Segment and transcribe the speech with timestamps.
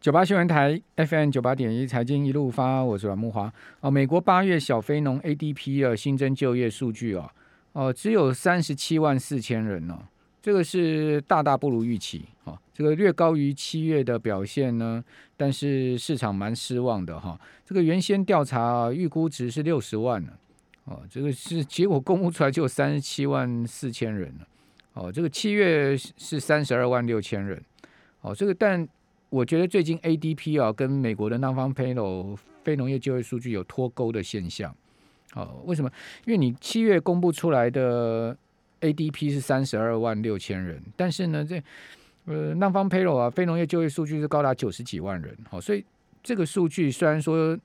[0.00, 3.52] 九八新闻台 FM 九八点一财经一路发，我是阮木华。
[3.80, 7.30] 哦，美国八月小非农 ADP 的新增就业数据哦，
[7.72, 9.98] 哦，只有三十七万四千人哦，
[10.40, 15.04] 这个是大大不如预期哦，这个略高于七月的表现呢，
[15.36, 17.38] 但是市场蛮失望的哈。
[17.66, 20.32] 这个原先调查预估值是六十万呢，
[20.84, 24.48] 哦，这个是结果公布出来就有三十七万四千人了，
[24.94, 27.62] 哦，这个七月是三十二万六千人，
[28.22, 28.88] 哦，这个但。
[29.30, 34.74] 我觉得最近 ADP 啊，跟美国的南方 Payroll 非农业就业数据有脱钩的现象。
[35.34, 35.90] 哦，为什么？
[36.24, 38.36] 因为你七月公布出来的
[38.80, 41.62] ADP 是三十二万六千人，但是呢，这
[42.24, 45.36] 呃南方 Payroll 啊，非农业就业数据是高达九十几万人。
[45.48, 45.84] 好，所以
[46.22, 47.56] 这个数据虽然说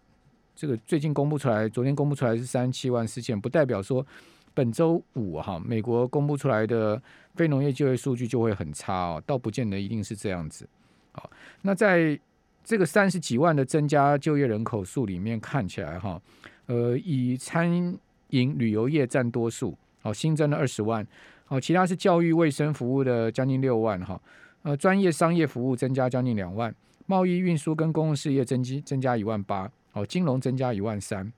[0.55, 4.05] 这个最近公布出来，昨天公布出来是三十七万四千，不代表说
[4.53, 7.01] 本周五哈美国公布出来的
[7.34, 10.70] 非农业就业数据就会很差哦，倒不见得一定是这样子。
[11.15, 12.19] 好，那在
[12.61, 16.21] 这个三十几万的增加就业人口数里面看起来哈，
[16.65, 17.98] 呃，以餐
[18.31, 21.07] 饮旅游业占多数，好，新增了二十万，
[21.45, 24.20] 好，其他是教育卫生服务的将近六万哈，
[24.63, 26.75] 呃，专业商业服务增加将近两万，
[27.05, 31.31] 贸易运输跟公共事业增加增加一万八，好，金融增加一万三，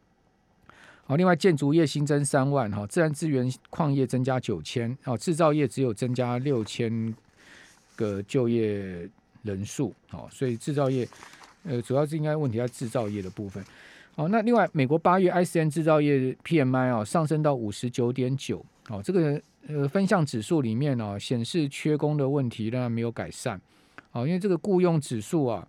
[1.04, 7.14] 好，另外建筑业新增三万哈，自然资源矿业增加九千，好，制造业只有增加六千
[7.96, 9.08] 个就业。
[9.48, 11.08] 人数哦，所以制造业
[11.64, 13.64] 呃，主要是应该问题在制造业的部分。
[14.16, 23.60] 好，那另外美国八月 ICN 制造业 PMI 啊上升到五十九点九，哦，这个呃分项指数里面呢显示缺工的问题仍然没有改善。
[24.12, 25.68] 好，因为这个雇佣指数啊，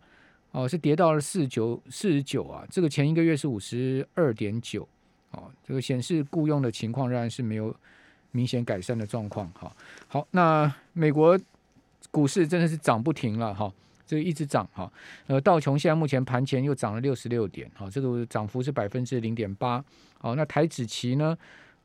[0.53, 4.89] 哦是跌到了四九四十九啊，这个前一个月是五十二点九，
[5.33, 7.75] 哦，这个显示雇佣的情况仍然是没有
[8.31, 9.51] 明显改善的状况。
[9.55, 11.39] 好，好，那美国。
[12.11, 13.73] 股市真的是涨不停了哈，
[14.07, 14.91] 这个一直涨哈。
[15.27, 19.85] 呃，道琼现在目前盘前又涨了六十六点，哈，这个涨幅是百分之零点八。
[20.19, 21.37] 好，那台指期呢？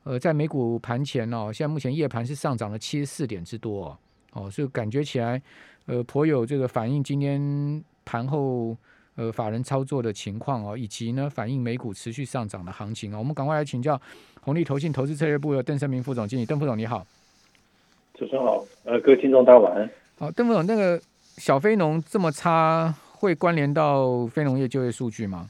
[0.05, 3.97] 呃，在美股盘前哦，现在目前夜盘是上涨了七十四点之多
[4.33, 5.41] 哦，所以感觉起来
[5.85, 8.75] 呃颇有这个反映今天盘后
[9.15, 13.17] 呃法人操作的情况哦，以及呢反映美股持续上涨的行情啊。
[13.17, 13.97] 我们赶快来请教
[14.41, 17.07] 红利投信投资策略部的邓胜明副总经理，邓副总你好。
[18.15, 19.89] 主持人好，呃，各位听众大家晚安。
[20.19, 21.01] 好，邓副总，那个
[21.37, 25.49] 小非农这么差，会关联到非农业就业数据吗？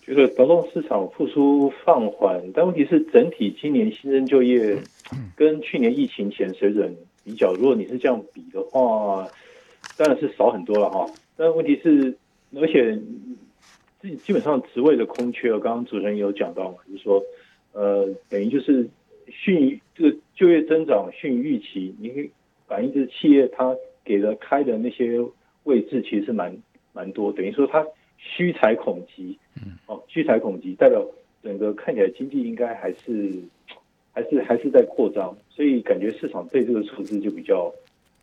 [0.00, 4.76] 觉得劳动市场复苏放缓，但问题是整体今年新增就业
[5.36, 9.28] 跟去年疫情前水准比较，如果你是这样比的话，
[9.96, 11.06] 当然是少很多了哈。
[11.36, 12.16] 但问题是，
[12.56, 12.98] 而且
[14.00, 17.22] 基基本上职位的空缺，刚刚主持人也有讲到嘛，就是说，
[17.72, 18.88] 呃，等于就是
[19.28, 22.30] 逊这个就业增长逊于预期，你可以。
[22.72, 25.20] 反映就是企业它给的开的那些
[25.64, 26.56] 位置其实是蛮
[26.94, 31.06] 蛮多，等于说它虚财恐急，嗯，哦，虚财恐急代表
[31.42, 33.34] 整个看起来经济应该还是
[34.14, 37.70] 还是还是在扩张，所以感觉市场对这个数字就比较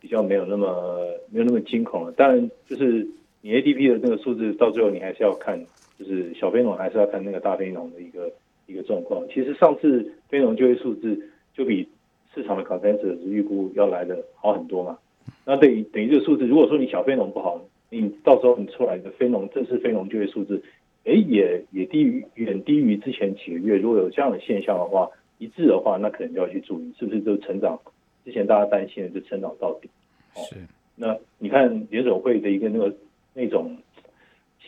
[0.00, 0.98] 比较没有那么
[1.30, 2.10] 没有那么惊恐了。
[2.10, 3.06] 当然，就是
[3.42, 5.64] 你 ADP 的那个数字到最后你还是要看，
[5.96, 8.32] 就是小非农还是要看那个大非农的一个
[8.66, 9.24] 一个状况。
[9.28, 11.86] 其实上次非农就业数字就比。
[12.34, 14.98] 市场的 consensus 预估要来的好很多嘛？
[15.44, 20.62] 那等于等于这个数字，如果说你小非农不好，你到时候你出来的非农正式非农就业数字，
[21.04, 23.76] 哎，也也低于远低于之前几个月。
[23.78, 27.78] 如果有这样的现象的话，一致的话，那可能就要去注意，是不是就成长
[28.24, 29.90] 之前大家担心的就成长到底？
[30.34, 30.56] 是。
[30.96, 32.94] 那你看联总会的一个那个
[33.34, 33.76] 那种，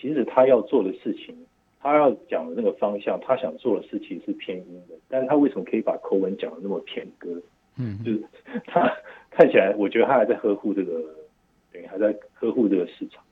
[0.00, 1.34] 其实他要做的事情。
[1.84, 7.28] 他要讲的那个方向，他想做的事情是偏阴的，但是他为什么可以把口吻讲的那么偏鸽？
[7.77, 8.22] 嗯，就是
[8.66, 8.93] 他
[9.31, 10.93] 看起来，我觉得他还在呵护这个，
[11.72, 13.22] 等于还在呵护这个市场。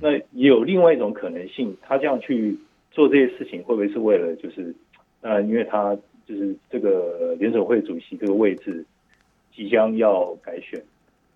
[0.00, 2.56] 那也有另外一种可能性，他这样去
[2.90, 4.74] 做这些事情，会不会是为了就是，
[5.20, 8.84] 当然，因为他就是这个联总会主席这个位置
[9.54, 10.82] 即将要改选，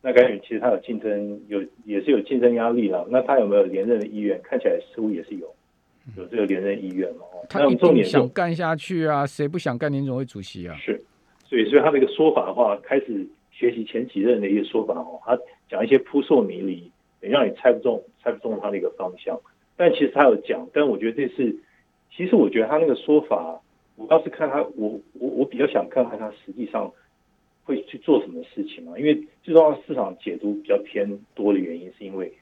[0.01, 3.07] 那改选其实他有竞争，有也是有竞争压力了。
[3.11, 4.41] 那他有没有连任的意愿？
[4.43, 5.53] 看起来似乎也是有。
[6.17, 7.47] 有这个连任意愿哦？
[7.49, 9.25] 他一定想干下去啊！
[9.25, 10.77] 谁不想干联总会主席啊？
[10.77, 11.01] 是，
[11.53, 15.39] 所以所以他那个说法的话，开始学习前几任的一些说法哦，他
[15.69, 16.91] 讲一些扑朔迷离，
[17.21, 19.39] 让你猜不中、猜不中他的一个方向。
[19.77, 21.55] 但其实他有讲，但我觉得这是，
[22.11, 23.61] 其实我觉得他那个说法，
[23.97, 26.91] 我倒是看他，我我我比较想看看他实际上
[27.65, 28.99] 会去做什么事情嘛？
[28.99, 32.33] 因为最重要市场解读比较偏多的原因，是因为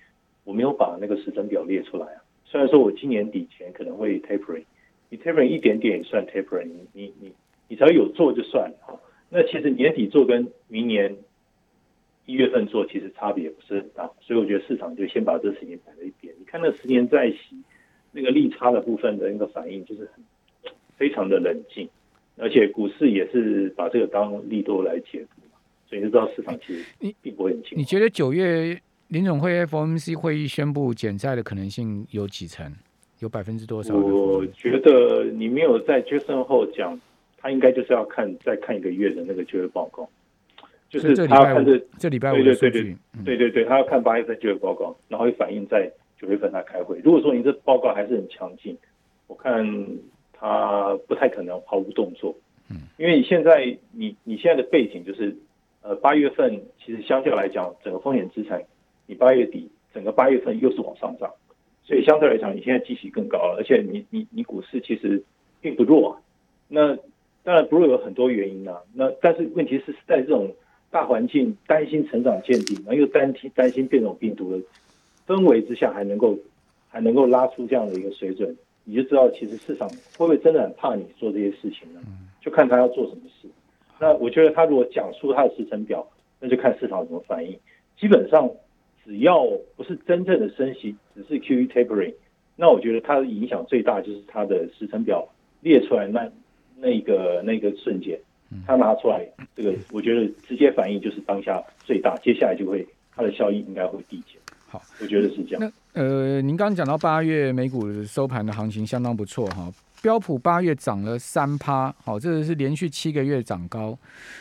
[0.45, 2.23] 我没有把那个时程表列出来啊。
[2.45, 4.63] 虽然说我今年底前可能会 tapering，
[5.09, 7.33] 你 tapering 一点点也算 tapering，你你你
[7.71, 9.01] 你只要有做就算了。
[9.29, 11.17] 那其实年底做跟明年
[12.27, 16.35] 一月份做，其实差别不是很大，所以我觉得市场就先把这事情摆在一边。
[16.37, 17.57] 你看那十年债息
[18.11, 21.89] 那个利差的部分的那个反应，就是很非常的冷静，
[22.37, 25.57] 而且股市也是把这个当利多来解读嘛，
[25.89, 26.85] 所以就知道市场其实
[27.23, 27.79] 并不会很清。
[27.79, 28.77] 你觉得九月
[29.07, 32.73] 林总会 FOMC 会议宣布减债的可能性有几成？
[33.21, 33.95] 有百分之多少？
[33.95, 36.99] 我觉得你没有在决胜后讲，
[37.41, 40.09] 他应该就是要看再看一个月的那个就业报告。
[40.89, 45.89] 就是他要看这这礼拜五对对对对对对对，他要看八月份就业报告，然后会反映在
[46.21, 47.01] 九月份他开会。
[47.05, 48.77] 如果说你这报告还是很强劲，
[49.29, 49.65] 我看
[50.33, 52.35] 他不太可能毫无动作。
[52.69, 55.37] 嗯，因为现在你你现在的背景就是，
[55.83, 58.61] 呃，八月份其实相较来讲，整个风险资产，
[59.07, 61.31] 你八月底整个八月份又是往上涨，
[61.85, 65.23] 所以相对来讲，你现在基期更高了，而且你你你股市其实
[65.61, 66.21] 并不弱。
[66.67, 66.97] 那
[67.43, 70.53] 当然不弱有很多原因啊，那但是问题是在这种。
[70.93, 74.61] 大环境担心成长见底，然后又担心担心变种病毒的
[75.25, 76.37] 氛围之下，还能够
[76.89, 82.01] 还能够拉出这样的一个水准，你就知道其实市场会不会真的很怕你做这些事情呢？
[82.41, 83.47] 就看他要做什么事。
[84.01, 86.05] 那我觉得他如果讲出他的时程表，
[86.41, 87.57] 那就看市场怎么反应。
[87.97, 88.51] 基本上
[89.05, 89.47] 只要
[89.77, 92.15] 不是真正的升息，只是 QE tapering，
[92.57, 95.25] 那我觉得它的影响最大就是它的时程表
[95.61, 96.29] 列出来那
[96.81, 98.19] 那个那个瞬间。
[98.67, 99.25] 他拿出来，
[99.55, 102.85] 这个我觉得直接反应就是当下最大，接下来就会
[103.15, 104.41] 它的效益应该会递减。
[104.67, 105.73] 好，我觉得是这样。
[105.95, 109.73] 那呃，您刚刚讲到八月美股收盘的行情相当不错哈，
[110.03, 113.97] 标普八月涨了三趴，好，这个是连续七个月涨高。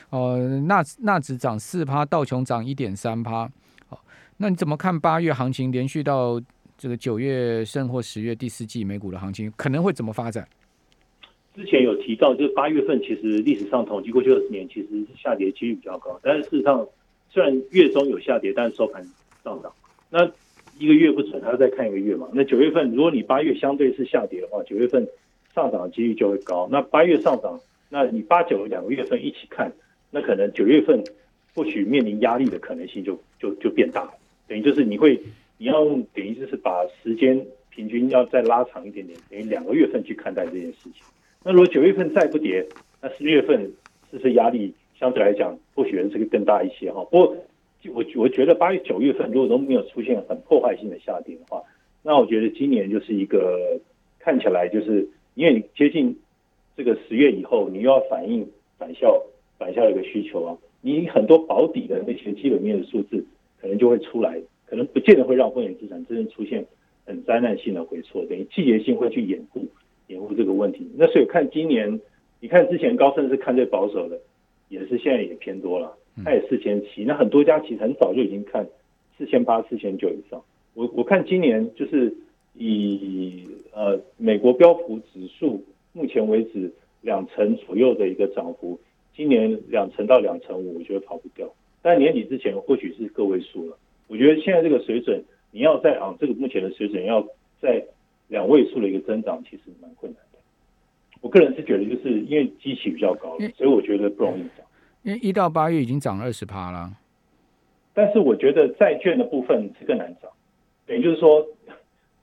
[0.09, 3.47] 哦，纳纳指涨四趴，道琼涨一点三趴。
[3.87, 4.01] 好，
[4.37, 6.41] 那你怎么看八月行情连续到
[6.75, 10.47] 这个九月甚或十月第四季美股的行情可能会怎么发展？
[11.55, 14.87] 之前有提到，就是八月份其实历史上统计过去二十年，其实
[15.17, 16.19] 下跌几率比较高。
[16.23, 16.87] 但是事实上，
[17.29, 19.03] 虽然月中有下跌，但是收盘
[19.43, 19.71] 上涨。
[20.09, 20.25] 那
[20.77, 22.29] 一个月不准，还要再看一个月嘛？
[22.33, 25.05] 那九月份，如果你八月相对是下跌的话，九月份
[25.53, 26.69] 上涨的几率就会高。
[26.71, 27.59] 那八月上涨，
[27.89, 29.71] 那你八九两个月份一起看，
[30.11, 31.03] 那可能九月份
[31.53, 34.13] 或许面临压力的可能性就就就变大了。
[34.47, 35.19] 等于就是你会
[35.57, 41.03] 你要等于就是把时间平均要再拉长一点点，等于两个月份去看待这件事情。
[41.43, 42.67] 那如果九月份再不跌，
[43.01, 43.61] 那十月份
[44.11, 47.01] 是不是压力相对来讲或许是个更大一些哈？
[47.05, 47.37] 不过
[47.93, 51.63] 我我觉得八月九月份如果都没有出现很破坏性的下跌的话，
[52.03, 53.79] 那我觉得今年就是一个
[54.19, 56.13] 看起来就是因为你接近
[56.75, 58.45] 这个十月以后，你又要反映
[58.77, 59.23] 返校
[59.57, 63.25] 返校的一个需求啊，你很多保底的那些基本面的数字
[63.61, 66.65] 可能就会出来，可能不见得会让风险资产真正出现
[67.05, 69.65] 很灾难性的回撤，等于季节性会去掩护。
[70.09, 71.99] 掩护这个问题，那所以看今年，
[72.39, 74.19] 你看之前高盛是看最保守的，
[74.67, 75.95] 也是现在也偏多了，
[76.25, 78.67] 它也四千七，那很多家其实很早就已经看
[79.17, 80.43] 四千八、四千九以上。
[80.73, 82.11] 我我看今年就是
[82.55, 85.63] 以呃美国标普指数
[85.93, 88.79] 目前为止两成左右的一个涨幅，
[89.15, 91.47] 今年两成到两成五，我觉得跑不掉。
[91.83, 93.77] 但年底之前或许是个位数了。
[94.07, 97.23] 我觉得现在这个水准，你要再啊这个目前的水准要
[97.61, 97.85] 在。
[98.29, 100.39] 两位数的一个增长其实蛮困难的，
[101.19, 104.65] 我个人是觉得，就是因为基期比较高，所以我觉得不容易涨。
[105.03, 106.91] 因为一到八月已经涨了二十趴了，
[107.93, 110.31] 但是我觉得债券的部分是更难涨。
[110.85, 111.41] 等于就是说，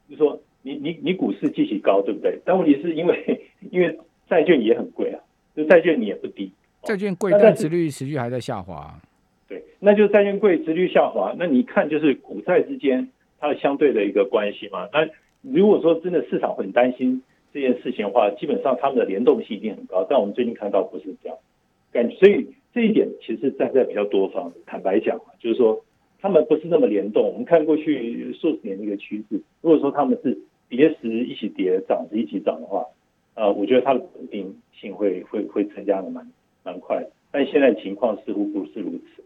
[0.08, 2.38] 就是说，你你你股市基期高，对不对？
[2.44, 3.40] 但问题是因为
[3.70, 5.20] 因为债券也很贵啊，
[5.56, 6.52] 就债券你也不低，
[6.82, 9.00] 债券贵，但殖率持续还在下滑。
[9.48, 14.88] 对，那就债券贵，殖率下滑，那你看就是股债之间它的相对的一个关系嘛？
[14.92, 15.08] 那
[15.52, 17.22] 如果说真的市场很担心
[17.52, 20.04] 这件事情的话，基本上他们的联动性一定很高。
[20.10, 21.38] 但我们最近看到不是这样，
[21.92, 24.52] 感所以这一点其实站在比较多方。
[24.66, 25.84] 坦白讲啊，就是说
[26.20, 27.28] 他们不是那么联动。
[27.28, 30.36] 我们看过去数十年的一个趋势，如果说他们是
[30.68, 32.84] 跌时一起跌，涨时一起涨的话，
[33.34, 36.28] 呃，我觉得它的稳定性会会会增加的蛮
[36.64, 37.06] 蛮快。
[37.30, 39.22] 但现在情况似乎不是如此。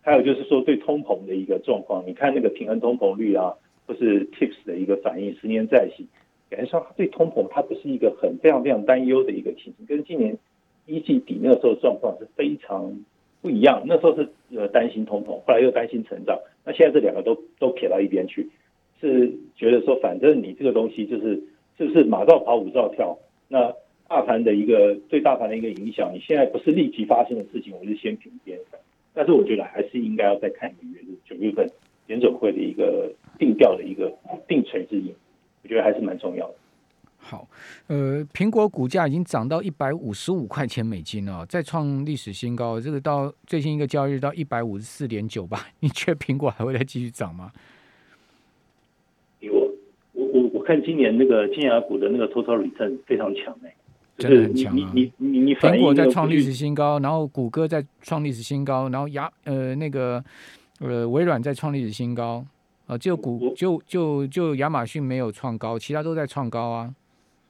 [0.00, 3.52] 还有就是说对通膨的一个状况，你看那个平衡通膨率啊。
[3.90, 6.06] 或是 Tips 的一个反应，十年再起，
[6.48, 10.38] 感觉上对通膨它不是一个很非常非常担忧的一个情形，跟今年
[10.86, 13.04] 一季底那个时候状况是非常
[13.42, 13.82] 不一样。
[13.86, 18.48] 那时候是呃担心通膨，后来又担心成长，那现在这两个都都撇到一边去，
[19.00, 21.42] 是觉得说反正你这个东西就是
[21.76, 23.18] 是不是马照跑，五照跳？
[23.48, 23.74] 那
[24.06, 28.56] 大盘的一个对大盘的一个影响，你现在不是立即发生的事情，我就先平边。
[29.12, 31.68] 但是我觉得还是应该要再看一个月，就九月份
[32.10, 33.08] 联总会的一个。
[33.40, 34.12] 定调的一个
[34.46, 35.14] 定锤之音，
[35.62, 36.54] 我觉得还是蛮重要的。
[37.16, 37.48] 好，
[37.86, 42.78] 呃，苹果股价已经涨到一百五十五块钱美金了，再创历史新高。
[42.78, 47.50] 这个到最新一个交易日到一百五十四点九八， 你觉得苹果还会再继续涨吗？
[49.50, 49.72] 我
[50.12, 53.74] 我我我看今年那个金牙股的那个 total return 非常强哎，
[54.18, 54.92] 真的很强啊！
[54.94, 60.22] 你你你你，苹果在创历史新高，然后谷歌在创历史新高，然后牙呃那个
[60.80, 62.44] 呃微软在创历史新高
[62.86, 66.94] 啊，就股就就就亚马逊没有创高，其他都在创高啊。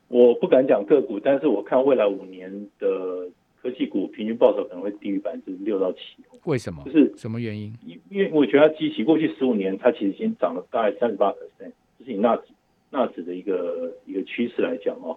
[0.08, 3.28] 我不敢讲个股，但是我看未来五年的
[3.62, 5.98] 科技股平均报酬可能会低于百分之六到七。
[6.44, 6.82] 为什么？
[6.84, 7.72] 就是什么原因？
[7.86, 12.42] 因因为我觉得它基期过去十五年，它其实已经涨了大概三十八 percent，就是以纳指
[12.90, 15.16] 纳指的一个一个趋势来讲哦，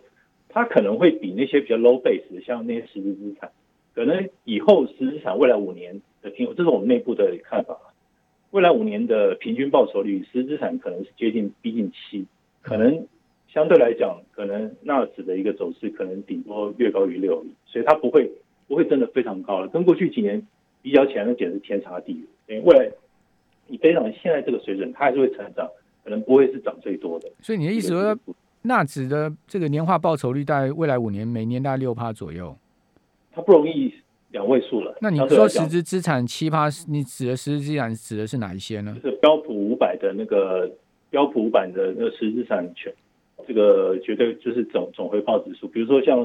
[0.50, 3.50] 它可能会比那些比较 low base 的，像那些实质资产，
[3.96, 7.76] 可能以后实质资产未来五年的听，这是我们内部的看法。
[8.54, 12.26] 未来五年的平均报酬率，实质资产可能是接近逼近七，
[12.62, 13.06] 可能。
[13.50, 18.28] 相对来讲，可能纳指的一个走势可能顶多略高于六，所以它不会
[18.68, 19.68] 不会真的非常高了。
[19.68, 20.42] 跟过去几年
[20.82, 22.64] 比较起来，那简直天差地远。
[22.66, 22.92] 未来
[23.68, 25.70] 你非常现在这个水准，它还是会成长，
[26.04, 27.30] 可能不会是涨最多的。
[27.44, 28.18] 所以你的意思说，
[28.64, 32.58] 纳指的这个年化报酬率在未来五年每年大概六趴左右，
[33.32, 33.94] 它不容易
[34.34, 34.94] 两位数了。
[35.00, 38.94] 那你说实质资产七趴，你指的实质资产指的是哪一些呢？
[39.02, 40.70] 就是标普五百的那个
[41.10, 42.94] 标普五百的那个实质资产权。
[43.46, 46.18] 这个绝对就是总总回报指数，比如说像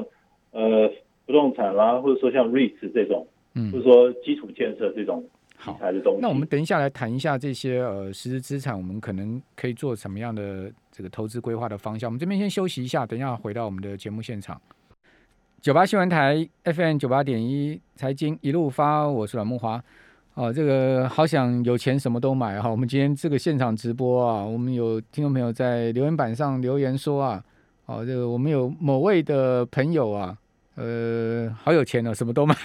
[0.51, 0.89] 呃
[1.25, 5.21] 不动产啦，或者说像 REITs 这种，嗯，或者说基础建设这种
[5.61, 6.19] 题材的东西。
[6.21, 12.09] 那我们等一下来谈一下这些呃实质资产，我们可能可以做什么样的这个投资规划的方向？
[12.09, 14.59] 我们这边先休息一下，等一下回到我们的节目现场。
[15.61, 19.83] 九八新闻台 FM 九八点一财经一路发，我是阮木华。
[20.35, 22.69] 哦，这个好想有钱什么都买哈！
[22.69, 27.43] 我们今天这个现场直播啊，我们有听众朋友在留言板上留言说啊，
[27.87, 30.37] 哦，这个我们有某位的朋友啊，
[30.75, 32.55] 呃，好有钱哦，什么都买。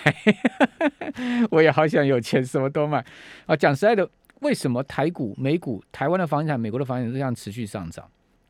[1.51, 3.05] 我也好想有钱，什么都买。
[3.47, 4.09] 啊，讲实在的，
[4.43, 8.09] 为什么台股、美股、台湾的房地产、美国的房地产这样持续上涨？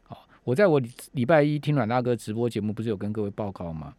[0.08, 0.78] 哦，我在我
[1.12, 3.94] 礼拜一听阮大哥直播节目，不是有跟各位报告吗？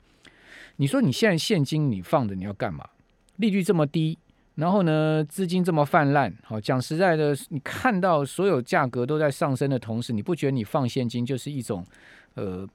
[0.78, 2.88] 你说你现在现金你放着，你要干嘛？
[3.38, 4.18] 利率这么低。
[4.56, 11.86] 然后呢，资金这么泛滥，好讲实在的，你看到所有价格都在上升的同时，你不觉得你放现金就是一种，
[12.36, 12.66] 呃，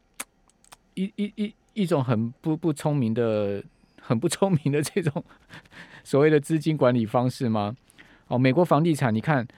[0.93, 3.65] 一一一一种很不不聪明的、
[3.99, 5.25] 很不聪明的这种
[6.05, 7.75] 所谓的资金管理方式吗？
[8.29, 9.49] 哦，美国房地产你看，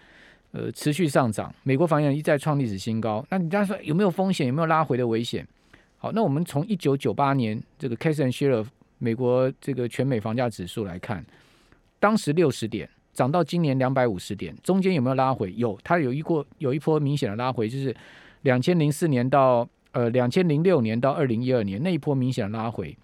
[0.52, 4.46] 呃，持续上涨，美国房地产一再创历史新高，那你这样说有没有风险？
[4.46, 5.44] 有没有拉回的危险？
[6.02, 8.66] 好，那我们从一九九八年这个 Case and Share
[8.99, 11.25] 美国这个全美房价指数来看。
[12.00, 15.54] 当时六十点涨到今年两百五十点，中间有没有拉回？
[15.54, 17.94] 有，它有一过有一波明显的拉回，就是
[18.40, 22.99] 两千零四年到呃两千零六年到二零一二年那一波明显的拉回。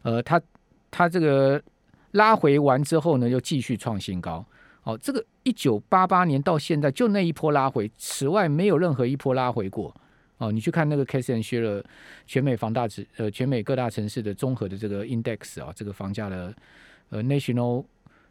[0.00, 0.40] 呃，它
[0.90, 1.62] 它这个
[2.12, 4.42] 拉回完之后呢，又继续创新高。
[4.84, 9.94] 哦，这个一九八八年到现在就那一波拉回，此外没有任何一波拉回过。
[10.40, 11.82] 哦，你去看那个 Case and Share
[12.26, 16.52] 全美房大指呃全美各大城市的综合的这个 index 啊，这个房价的。
[17.12, 17.84] 呃，National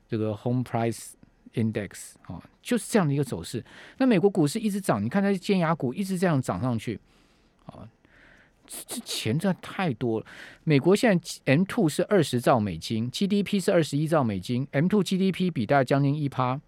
[0.08, 1.10] 这个 Home Price
[1.54, 3.62] Index 啊，就是这样的一个走势。
[3.98, 6.98] 那美国股市一直涨，你看它尖牙股一直这样涨上去，
[7.66, 7.86] 啊，
[8.66, 10.26] 这钱赚太多了。
[10.64, 16.62] 美国现在 M two 是二十兆美金，GDP 是二十一兆美金，M two GDP 比大概将近一趴。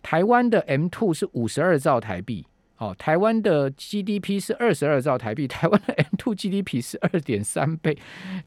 [0.00, 2.46] 台湾的 M two 是五十二兆台币，
[2.78, 7.96] 哦，台湾的 GDP 是二十二兆台币， 台湾的 M two GDP 是二点三倍，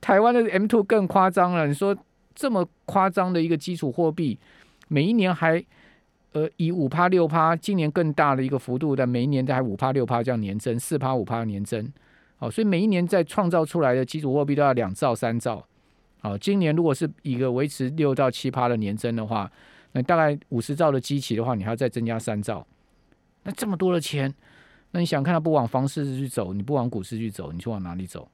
[0.01, 1.95] 台湾的 M two 更夸张了，你说？
[2.33, 4.39] 这么夸张的一个基础货币，
[4.87, 5.61] 每一年还
[6.31, 11.91] 呃以五趴六趴，今年更大的一个幅度的，每一年都还五趴六趴这样年增，四趴五趴年增，
[12.37, 15.63] 好，所以每一年在创造出来的基础货币都要两兆三兆，
[16.21, 19.51] 好，今年如果是一个维持六到七趴的年增的话，
[19.91, 22.65] 那大概五十兆的基期的话，你还要再增加三兆，
[23.43, 24.33] 那这么多的钱，
[24.91, 28.27] 那你想看它不往房市去走，你不往股市去走，你去往哪里走？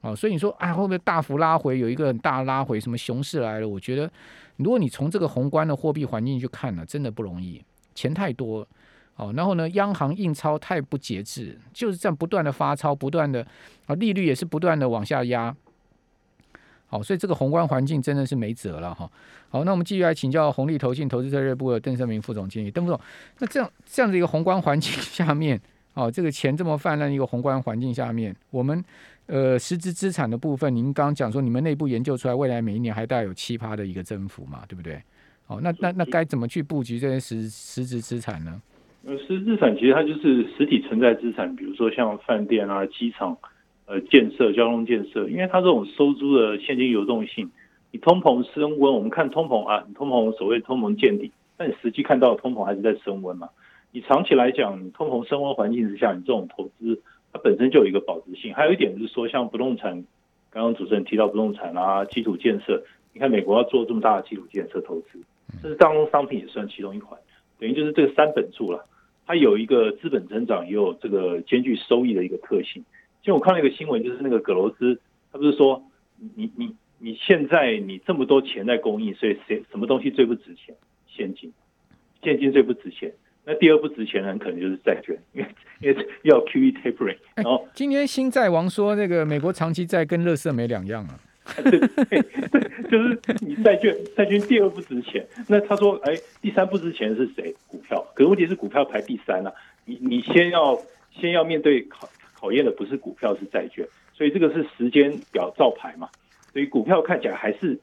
[0.00, 1.78] 哦，所以你说啊，会不会大幅拉回？
[1.78, 3.68] 有一个很大拉回，什么熊市来了？
[3.68, 4.10] 我觉得，
[4.56, 7.62] 如果你从这个宏观的货币环境去看呢，真的不容易，
[7.94, 8.66] 钱太多。
[9.16, 13.46] 哦，然后呢，央行印钞太不节制，就是这样不断的发钞，不断的
[13.86, 15.54] 啊，利率也是不断的往下压。
[16.90, 19.10] 好，所以这个宏观环境真的是没辙了哈。
[19.48, 23.00] 好，那我们继续来请教红利投信投资策略部的邓胜明副总经理，邓副总，
[23.38, 25.58] 那这样这样的一个宏观环境 下面，
[25.94, 28.84] 哦，这个钱这么泛滥一个宏观环境下面，我们。
[29.26, 35.00] 呃，实质资产的部分，您刚刚讲说你们内部研究出来，未来每一年还大概有七趴的一个增幅嘛，对不对？
[35.46, 38.60] 哦，那那那该怎么去布局这些实实质资产呢？
[39.04, 43.38] 呃，实质资产其实它就是实体存在资产，比如说像饭店啊、机场、
[43.90, 47.50] 呃建设、交通建设，因为它这种收租的现金流动性，
[47.90, 53.48] 你通膨升温，我们看通膨啊，你通膨所谓通膨见底，但你实际看到通膨还是在升温嘛？
[53.90, 58.54] 你长期来讲，通膨升温环境之下，你这种投资它本身就有一个保值性。
[58.54, 60.04] 还有一点就是说，像不动产，
[60.50, 65.18] 刚刚主持人提到不动产啊，基础建设，你看美国要做这么大的基础建设投资，
[65.60, 67.18] 这是当中商品也算其中一环，
[67.58, 68.86] 等于就是这个三本柱了。
[69.26, 72.84] 它有一个资本增长，也有这个兼具收益的一个特性。
[73.22, 74.98] 就我看了一个新闻，就是那个葛罗斯，
[75.32, 75.82] 他不是说，
[76.36, 80.74] 你你你现在你这么多钱在供应，所以谁什么东西最不值钱？
[81.06, 81.52] 现金，
[82.22, 83.12] 现金最不值钱。
[83.44, 85.48] 那第二不值钱的，可能就是债券，因为
[85.80, 87.16] 因为 要 QE tapering。
[87.34, 91.18] 然后今天新债王说，那个美国长期债跟乐色没两样啊。
[91.64, 92.20] 对对对，
[92.90, 97.52] 就是你债券债券第二不值钱，那他说，哎，第三不值钱是谁？
[97.66, 98.06] 股票。
[98.14, 99.52] 可问题是股票排第三啊，
[99.84, 100.78] 你你先要
[101.10, 102.08] 先要面对考
[102.40, 106.08] 考验的不是股票是债券，所以这个是时间表照牌嘛。
[106.52, 107.78] 所以股票看起来还是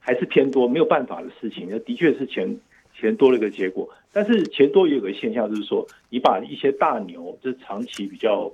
[0.00, 1.68] 还是偏多，没有办法的事情。
[1.70, 2.56] 那的确是钱
[2.94, 3.88] 钱多了一个结果。
[4.12, 8.50] 但是钱多也有个现象，就是说你把一些大牛，就是长期比较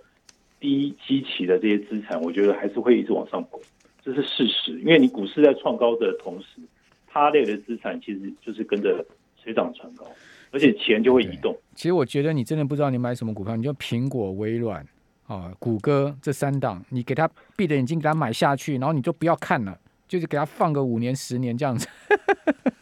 [0.61, 3.61] 低基期的这些资产，我觉得还是会一直往上拱，
[4.03, 4.79] 这是事实。
[4.81, 6.61] 因为你股市在创高的同时，
[7.07, 9.05] 它类的资产其实就是跟着
[9.43, 10.05] 水涨船高，
[10.51, 11.57] 而且钱就会移动。
[11.75, 14.87] 其实我觉得你真的不知道你买什么股票，你就苹果、微软
[15.29, 21.87] 啊、谷歌这三档，你给他闭着眼睛给他买下去，然后你就不要看了，就是给他放个五年、十年这样子，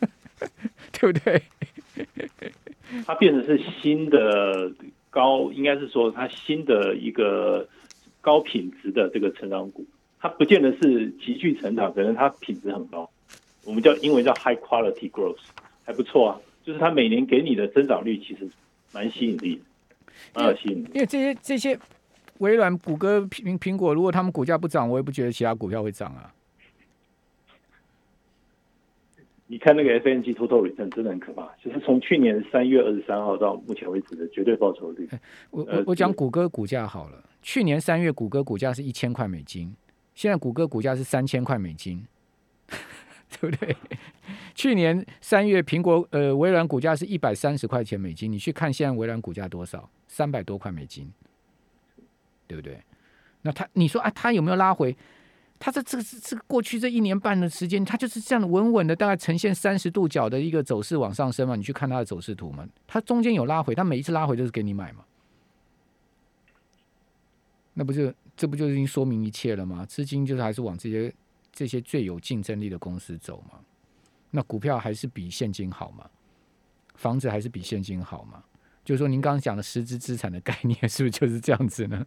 [0.93, 1.43] 对不对？
[3.05, 4.73] 它变成是新的
[5.11, 7.69] 高，应该是说它新的一个
[8.21, 9.85] 高品质的这个成长股，
[10.21, 13.11] 它不见得是急剧成长，可能它品质很高，
[13.65, 15.41] 我们叫英文叫 high quality growth，
[15.85, 18.49] 还不错啊，就是它每年给你的增长率其实
[18.93, 19.61] 蛮吸引力，
[20.33, 20.89] 蛮有吸引力。
[20.95, 21.77] 因为这些这些
[22.39, 26.33] 微软、谷歌、苹苹果，如果他们股价不涨，我也不觉得其他股票会涨啊。
[29.49, 35.09] 你看那个 F N G total return 真的很可怕，就是从去年三月二十三号到目前为止的绝对报酬率。
[35.51, 39.73] 我我我讲谷歌股价好了，去年三月谷歌股价是一千块美金，
[40.15, 42.05] 现在谷歌股价是三千块美金，
[43.39, 43.77] 对不对？
[44.53, 49.89] 去年三月苹果呃微软股价是一百三十块钱美金，你去看现在微软股价多少？
[50.09, 51.09] 三百多块美金，
[52.47, 52.83] 对不对？
[53.43, 54.97] 那他你说啊，他有没有拉回？
[55.59, 61.57] 他这这个这个过去这一年半的时间，他就是这样的稳稳的，大概呈现三十度角的一个走势往上升嘛。
[61.57, 65.05] 你去看它的走势图嘛，它中间有拉回，它每一次拉回都是给你买嘛。
[67.73, 69.87] 那不就这不就已经说明一切了吗？
[69.87, 71.15] 资金就是还是往这些
[71.53, 73.59] 这些最有竞争力的公司走嘛。
[74.31, 76.11] 那股票还是比现金好嘛？
[76.97, 78.45] 房子还是比现金好嘛？
[78.85, 82.05] 就是说，您刚刚讲的实质资产的概念，是不是就是这样子呢？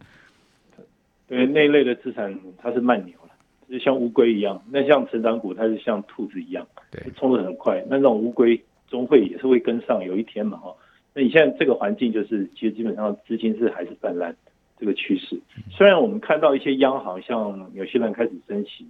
[1.30, 3.30] 对，那一类的资产它是慢牛了。
[3.70, 7.80] 就像乌龟一样，那像成长股，它是像兔子一样，对，冲的很快。
[7.88, 10.74] 那这种乌龟终会也是会跟上，有一天嘛，哈。
[11.14, 14.34] 那你现在这个环境就是，其实基本上资金是还是泛滥
[14.76, 15.40] 这个趋势。
[15.70, 18.84] 虽然我们看到一些央行像纽西兰开始升息，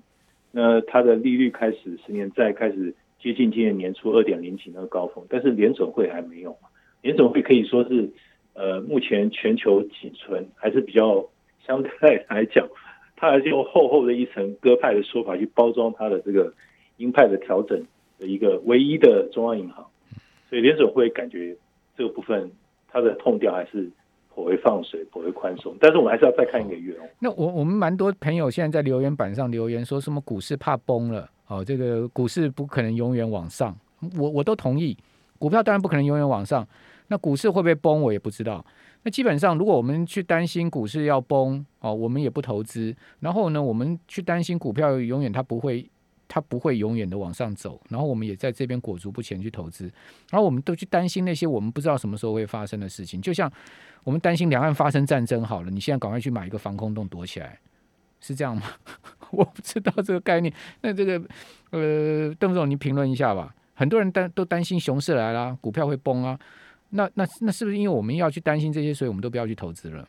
[0.50, 6.68] 那它的利率开始十年债开始接近今年年初二点零几那个高峰，但是联准会还没有嘛。
[7.02, 8.08] 联准会可以说是，
[8.54, 11.22] 呃，目前全球仅存还是比较
[11.66, 11.90] 相对
[12.28, 12.68] 来讲。
[13.16, 16.50] 他还是用厚厚的一层鸽派的说法去包装他的这个
[16.96, 17.78] 鹰派的调整
[18.18, 19.86] 的一个唯一的中央银行，
[20.48, 21.54] 所以联准会感觉
[21.98, 22.50] 这个部分
[22.90, 23.90] 它的痛调还是
[24.34, 27.02] 颇为放水、颇为宽松，但是我们还是要再看一个月哦。
[27.18, 33.76] 那我我们蛮多朋友现在在留言板上留言说什么股市怕崩了哦，这个股市不可能永远往上，
[34.18, 34.96] 我我都同意，
[35.38, 36.66] 股票当然不可能永远往上，
[37.08, 38.64] 那股市会不会崩我也不知道。
[39.02, 42.94] 那基本上，如果我们去担心股市要崩哦，我们也不投资。
[43.20, 45.88] 然后呢，我们去担心股票永远它不会，
[46.28, 47.80] 它不会永远的往上走。
[47.88, 49.84] 然后我们也在这边裹足不前去投资。
[50.30, 53.22] 然后我们都去担心那些我们不知道什么时候会发生的事情。
[53.22, 53.50] 就像
[54.04, 57.58] 我们担心两岸发生战争好了，你现在赶快去买一个防空洞躲起来，
[58.20, 58.62] 是这样吗？
[59.32, 60.52] 我不知道这个概念。
[60.82, 61.22] 那这个
[61.70, 63.54] 呃，邓总，您评论一下吧。
[63.72, 66.38] 很多人担都担心熊市来了，股票会崩啊。
[66.90, 70.06] 那那那是不是因为我们要去担心这些，所以我们都不要去投资了？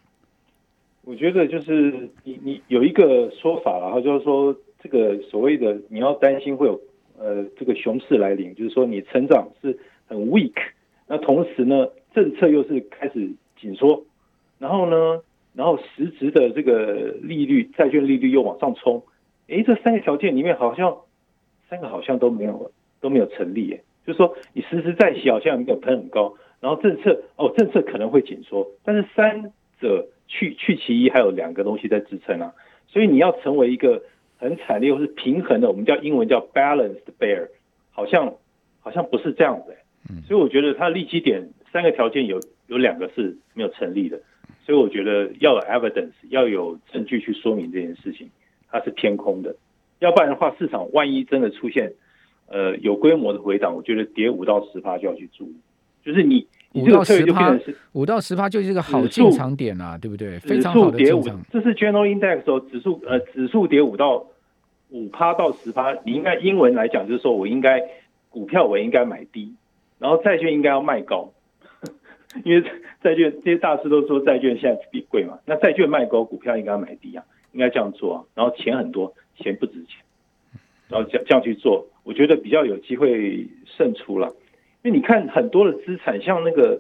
[1.04, 6.80] 我觉得就是你你有一个说法，然后就是说这个所谓的你要担心会有
[7.18, 10.54] 呃这个熊市来临，就是说你成长是很 weak，
[11.08, 14.04] 那同时呢政策又是开始紧缩，
[14.60, 15.20] 然后呢
[15.56, 19.02] 然后实质的这个利率债券利率又往上冲，
[19.48, 20.96] 诶，这三个条件里面好像
[21.68, 26.36] 三个好像都没有都没有成立，诶，就是说你实质在息好像没有喷很高。
[26.62, 32.54] 然后政策哦，政策可能会紧缩，但是三者去去其一，还有两个东西在支撑啊。
[32.88, 34.04] 所以你要成为一个
[34.38, 37.48] 很惨烈或是平衡的，我们叫英文叫 balanced bear，
[37.90, 38.36] 好像
[38.80, 39.76] 好像不是这样子、
[40.10, 40.22] 嗯。
[40.24, 44.22] 所以我觉得它的利基点三个条件有有两个是没有成立的，
[44.64, 48.30] 所以我觉得要有 evidence，要有证据去说明这件事情，
[48.70, 49.56] 它是偏空的，
[50.00, 51.94] 要不然的话，市场万一真的出现
[52.48, 55.56] 呃有规模的回档，我觉得跌五到十趴就要去注意，
[56.04, 57.60] 就是你你五到十趴。
[57.94, 60.40] 五到十趴就是一个好进场点啊，对不对？
[60.40, 64.26] 非指常好的进场。，这是 General Index 时候指数呃指数跌五到
[64.90, 67.82] 五趴到十趴，你应该英文来讲就是说我应该
[68.30, 69.54] 股票我应该买低，
[70.00, 71.32] 然后债券应该要卖高，
[72.46, 72.62] 因为
[73.04, 80.02] 债券这些大师都说债券现在比贵嘛，那债券卖高，股票应该要买低啊，应该这样做啊，然后钱很多，钱不值钱，
[80.88, 84.34] 然后这样这样去做，我觉得比较有机会胜出了。
[84.84, 86.80] 因为你看很多的资产，像那个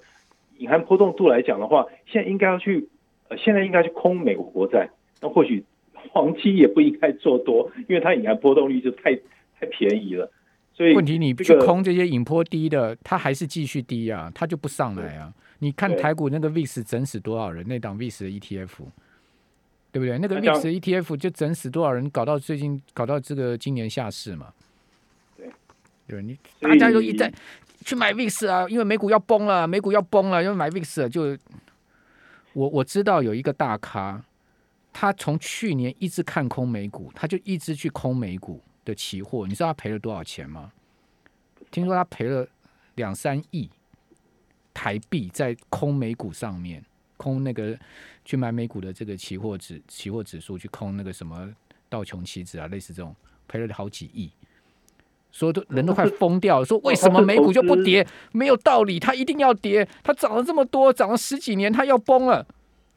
[0.57, 2.87] 隐含波动度来讲的话，现在应该要去，
[3.29, 4.89] 呃，现在应该去空美国国债，
[5.21, 5.63] 那或许
[6.11, 9.15] 黄金也不应该做多，因为它隐含波动率就太
[9.59, 10.31] 太便宜了。
[10.73, 15.31] 所以问题你这个去空这些引波低的，它还是继续低啊，它就不上来啊。
[15.59, 17.63] 你看台股那个 VIX 整死多少人？
[17.67, 18.69] 那档 VIX 的 ETF，
[19.91, 20.17] 对不对？
[20.17, 22.09] 那个那这样 VIX 的 ETF 就整死多少人？
[22.09, 24.47] 搞到最近搞到这个今年下市嘛？
[25.37, 25.47] 对，
[26.07, 27.31] 对你大家都一以在
[27.85, 31.37] 去买 VIX 啊，因为美股要崩了，美股要崩了，要买 VIX 了就
[32.53, 34.23] 我我知道有一个大咖，
[34.93, 40.71] 他从去年一直看空美股，他就一直去空美股的期货，你知道他赔了多少钱吗？
[41.71, 42.47] 听说他赔了
[42.95, 43.69] 两三亿
[44.73, 46.83] 台币在空美股上面，
[47.17, 47.77] 空那个
[48.25, 51.49] 去买美股的这个期货指期货指数，去空那个什么
[51.87, 53.15] 道琼期指啊，类似这种，
[53.47, 54.29] 赔了好几亿。
[55.31, 58.05] 说都 人都快疯掉了，说为什么美股就不跌？
[58.31, 62.45] 没有道理，它一定要跌，它涨了这么多，涨了十几年，它要崩了，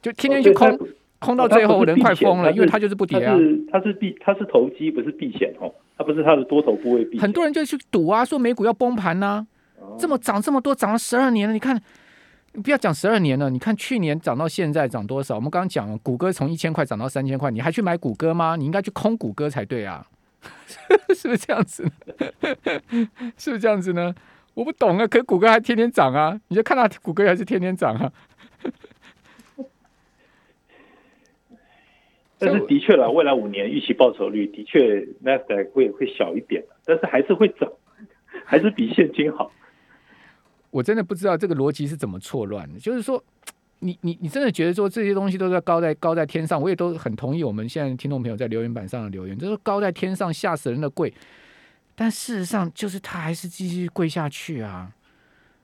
[0.03, 0.79] 就天天去空，
[1.19, 3.37] 空到最后人快疯了，因为它就是不跌啊。
[3.37, 7.19] 是它是避它是投机，不是避险哦，它不是它的多头部位避。
[7.19, 9.47] 很多人就去赌啊，说美股要崩盘呐、
[9.81, 11.81] 哦这么涨这么多，涨了十二年了，你看。
[12.57, 15.35] 你不要讲十二年了，你看去年涨到现在涨多少？
[15.35, 18.55] 我们刚刚讲了，谷歌从一千块涨到三千块，你还去买谷歌吗？
[18.55, 20.07] 你应该去空谷歌才对啊，
[21.15, 21.85] 是不是这样子？
[23.37, 24.15] 是不是这样子呢？
[24.55, 28.13] 我不懂啊，可是谷歌还天天涨啊，你就看到谷歌还是天天涨啊。
[32.39, 37.73] 但是的确了，未来五年预期报酬率的确 n a s d a 会会小一点，但是还是会涨，
[38.45, 39.51] 还是比现金好。
[40.71, 42.79] 我真的不知道这个逻辑是怎么错乱的。
[42.79, 43.23] 就是说，
[43.81, 46.61] 你你你真的觉得说这些东西都在高在高在天上？
[46.61, 51.13] 我也都很同意我们现在听众朋友在留言板上的留言，就是高在天上吓死人的贵。
[51.95, 54.93] 但事实上，就是它还是继续贵下去啊。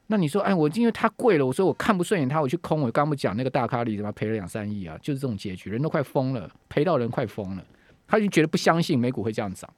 [0.07, 2.81] 那你说，哎，我因为它贵了，我说我看不顺眼它，我去空。
[2.83, 4.13] 我刚不讲那个大咖例子吗？
[4.13, 7.65] 赔了两三亿啊，就是这种结局，人都快疯了，赔到人快疯了。
[8.07, 9.71] 他就觉得不相信美股会这样涨。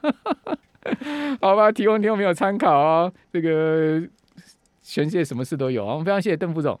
[1.40, 3.12] 好吧，提供听众朋友参考哦。
[3.32, 4.00] 这个
[4.82, 5.92] 全世界什么事都有啊！
[5.92, 6.78] 我们非常谢谢邓副总。